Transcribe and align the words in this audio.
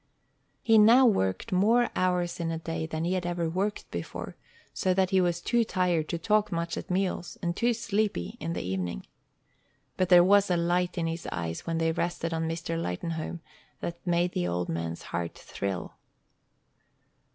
He 0.63 0.79
now 0.79 1.05
worked 1.05 1.51
more 1.51 1.91
hours 1.95 2.39
in 2.39 2.49
a 2.49 2.57
day 2.57 2.87
than 2.87 3.03
he 3.05 3.13
had 3.13 3.23
ever 3.23 3.47
worked 3.47 3.91
before, 3.91 4.35
so 4.73 4.95
that 4.95 5.11
he 5.11 5.21
was 5.21 5.41
too 5.41 5.63
tired 5.63 6.09
to 6.09 6.17
talk 6.17 6.51
much 6.51 6.75
at 6.75 6.89
meals, 6.89 7.37
and 7.43 7.55
too 7.55 7.71
sleepy 7.71 8.35
in 8.39 8.53
the 8.53 8.63
evening. 8.63 9.05
But 9.97 10.09
there 10.09 10.23
was 10.23 10.49
a 10.49 10.57
light 10.57 10.97
in 10.97 11.05
his 11.05 11.27
eyes 11.31 11.67
when 11.67 11.77
they 11.77 11.91
rested 11.91 12.33
on 12.33 12.49
Mr. 12.49 12.81
Lightenhome 12.81 13.41
that 13.79 13.99
made 14.07 14.31
the 14.31 14.47
old 14.47 14.69
man's 14.69 15.03
heart 15.13 15.37
thrill. 15.37 15.93